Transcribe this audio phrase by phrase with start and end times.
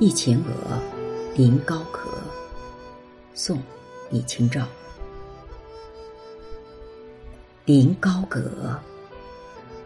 [0.00, 0.78] 忆秦娥，
[1.34, 2.08] 临高阁。
[3.34, 3.60] 宋，
[4.10, 4.64] 李清照。
[7.64, 8.80] 临高阁，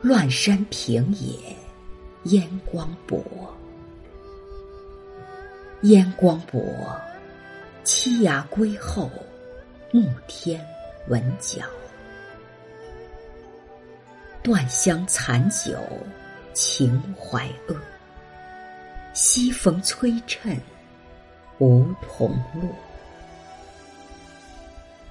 [0.03, 1.57] 乱山平野，
[2.25, 3.25] 烟光薄。
[5.85, 6.61] 烟光薄，
[7.83, 9.11] 栖鸦归后，
[9.93, 10.63] 暮天
[11.09, 11.65] 闻角。
[14.43, 15.75] 断香残酒，
[16.53, 17.77] 情怀恶。
[19.25, 20.61] 西风催衬，
[21.59, 22.29] 梧桐
[22.61, 22.69] 落。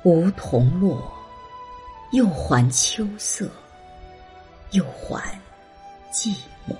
[0.03, 1.09] 梧桐落，
[2.11, 3.49] 又还秋色，
[4.71, 5.39] 又还
[6.11, 6.35] 寂
[6.67, 6.75] 寞。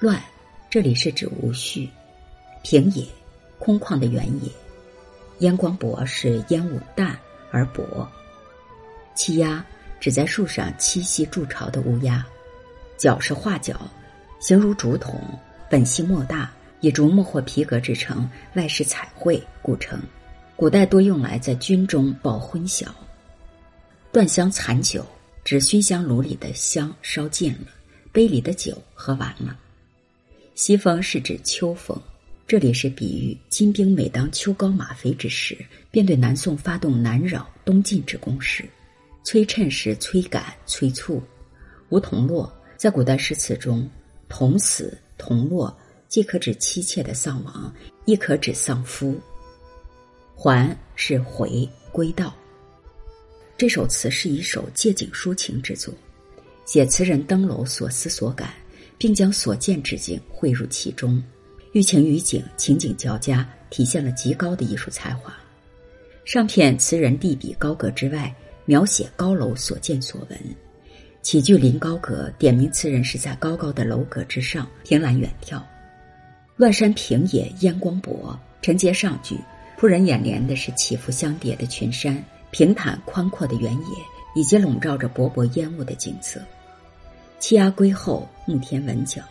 [0.00, 0.20] 乱，
[0.68, 1.88] 这里是指无序。
[2.64, 3.06] 平野，
[3.60, 4.50] 空旷的原野。
[5.38, 7.16] 烟光薄是烟雾淡
[7.52, 8.08] 而薄。
[9.14, 9.64] 栖鸦，
[10.00, 12.26] 指在树上栖息筑巢的乌鸦。
[12.96, 13.80] 角是画角。
[14.40, 15.20] 形如竹筒，
[15.68, 16.50] 本性莫大，
[16.80, 20.00] 以竹木或皮革制成，外饰彩绘，故称。
[20.54, 22.94] 古代多用来在军中报昏晓。
[24.12, 25.04] 断香残酒，
[25.44, 27.66] 指熏香炉里的香烧尽了，
[28.12, 29.58] 杯里的酒喝完了。
[30.54, 32.00] 西风是指秋风，
[32.46, 35.58] 这里是比喻金兵每当秋高马肥之时，
[35.90, 38.64] 便对南宋发动南扰东进之攻势。
[39.24, 41.22] 催趁是催赶、催促。
[41.90, 43.88] 梧桐落，在古代诗词中。
[44.28, 45.76] 同死同落，
[46.08, 47.72] 既可指妻妾的丧亡，
[48.04, 49.18] 亦可指丧夫。
[50.34, 52.32] 还是回归道。
[53.56, 55.92] 这首词是一首借景抒情之作，
[56.64, 58.54] 写词人登楼所思所感，
[58.96, 61.20] 并将所见之景汇入其中，
[61.72, 65.36] 寓情于景，情景交加，体现了极高的艺术才华。
[66.24, 68.32] 上片词人地笔高阁之外，
[68.64, 70.38] 描写高楼所见所闻。
[71.22, 75.60] 起句临高阁，点明词人是在高高的楼阁之上凭栏远眺。
[76.56, 79.38] 乱山平野烟光薄，承接上句，
[79.76, 83.86] 扑人眼帘的是起伏相叠的群山、平坦宽阔的原野，
[84.34, 86.40] 以及笼罩着薄薄烟雾的景色。
[87.40, 89.22] 栖鸦归后，暮天闻角。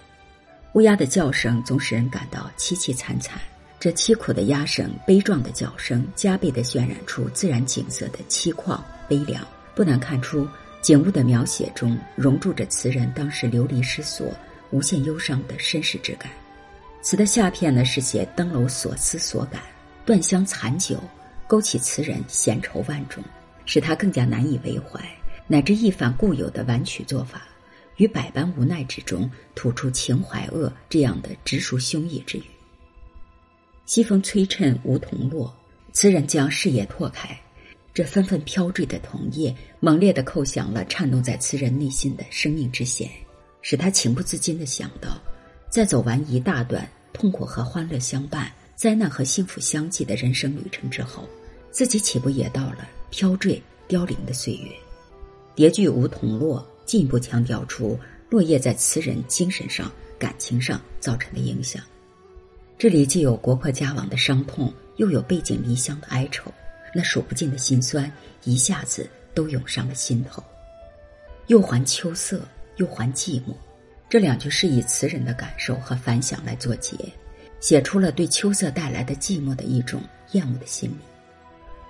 [0.74, 3.42] 乌鸦的叫声总使人感到凄凄惨惨，
[3.80, 10.48] 这凄苦的鸦声、悲壮的叫声，加倍的渲染出自然景色的凄旷悲凉，不难看出。
[10.82, 14.34] 景物的描写中融入着词人当时流离失所、
[14.72, 16.32] 无限忧伤的身世之感。
[17.02, 19.62] 词的下片呢是写登楼所思所感，
[20.06, 21.02] 断香残酒，
[21.48, 23.24] 勾起词人闲愁万种，
[23.66, 25.00] 使他更加难以为怀，
[25.48, 27.48] 乃至一反固有的婉曲做法，
[27.98, 32.44] 于百般无奈之中吐出情怀恶这样的直抒胸臆之语。
[33.86, 35.56] 西风吹衬梧桐落，
[35.94, 37.38] 词人将视野拓开。
[37.98, 43.10] 这纷纷飘坠的桐叶，猛烈的扣响了颤动在词人内心的生命之弦，
[43.64, 45.20] 使他情不自禁的想到，
[45.68, 51.28] 在走完一大段痛苦和欢乐相伴、灾难和幸福相继的人生旅程之后，
[51.72, 54.70] 自己岂不也到了飘坠凋零的岁月？
[55.56, 61.82] 叠句梧桐落，进一步强调出落叶在词人精神上、感情上造成的影响。
[62.78, 66.54] 这里既有国破家亡的伤痛，又有背井离乡的哀愁。
[66.98, 68.12] 那数不尽的心酸
[68.44, 70.44] 一下子都涌上了心头，
[71.46, 72.42] 又还秋色，
[72.78, 73.54] 又还寂寞。
[74.10, 76.98] 这两句是以词人的感受和反响来作结，
[77.60, 80.96] 写出了对秋色带来的寂寞的一种厌恶的心理。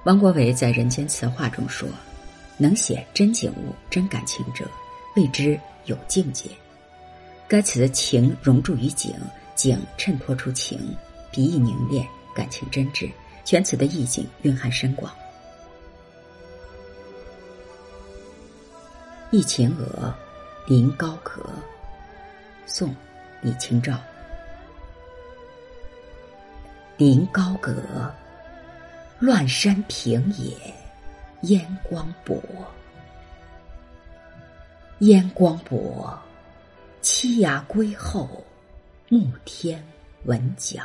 [0.03, 1.88] 王国维在《人间词话》中说
[2.59, 4.69] ：“能写真景物、真感情者，
[5.16, 6.50] 谓之有境界。”
[7.47, 9.16] 该词的情融铸于景，
[9.56, 10.78] 景衬托出情，
[11.31, 13.09] 笔意凝练，感情真挚。
[13.47, 15.09] 全词的意境蕴含深广。
[19.31, 20.13] 忆秦娥，
[20.65, 21.41] 临高阁。
[22.65, 22.93] 宋，
[23.41, 23.97] 李清照。
[26.97, 28.13] 临高阁，
[29.17, 30.53] 乱山平野，
[31.43, 32.43] 烟光薄。
[35.00, 36.19] 烟光薄，
[37.01, 38.43] 栖鸦归后，
[39.07, 39.81] 暮天
[40.25, 40.81] 闻角。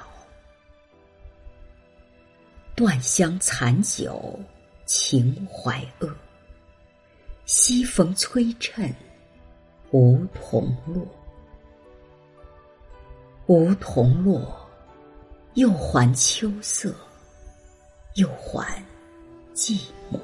[2.83, 4.37] 断香残酒，
[4.87, 6.13] 情怀恶。
[7.47, 8.93] 西风催衬，
[9.93, 11.07] 梧桐落。
[13.47, 14.69] 梧桐落，
[15.55, 16.93] 又还秋色，
[18.17, 18.85] 又还
[19.55, 20.19] 寂寞。